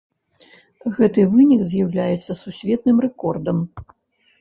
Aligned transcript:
Гэты 0.95 1.27
вынік 1.35 1.61
з'яўляецца 1.73 2.39
сусветным 2.43 2.97
рэкордам. 3.09 3.57